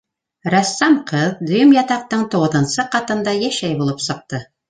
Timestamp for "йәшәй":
3.45-3.79